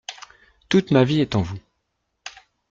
Toute 0.67 0.89
ma 0.89 1.03
vie 1.03 1.21
est 1.21 1.35
en 1.35 1.43
vous. 1.43 1.59